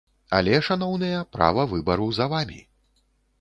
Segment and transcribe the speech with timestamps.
[0.37, 2.59] Але, шаноўныя, права выбару за вамі.